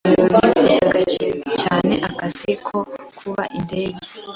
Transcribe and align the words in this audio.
Nifuzaga 0.63 1.01
cyane 1.61 1.93
akazi 2.09 2.51
ko 2.65 2.77
kuba 3.17 3.43
indege. 3.57 4.05